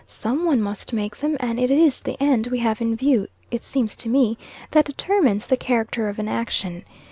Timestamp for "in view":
2.81-3.27